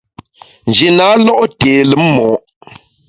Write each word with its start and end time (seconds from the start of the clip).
Nji 0.69 0.87
na 0.97 1.07
lo’ 1.23 1.35
té 1.59 1.71
lùm 1.89 2.03
mo’. 2.15 2.29